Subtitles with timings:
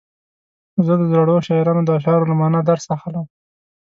[0.85, 3.25] زه د زړو شاعرانو د اشعارو له معنا درس اخلم.